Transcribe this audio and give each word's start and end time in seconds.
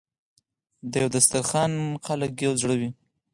د 0.91 0.93
یو 1.01 1.09
دسترخان 1.15 1.71
خلک 2.05 2.31
یو 2.45 2.53
زړه 2.61 2.75
وي. 2.79 2.89